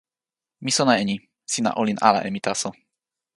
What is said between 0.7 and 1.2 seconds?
sona e ni: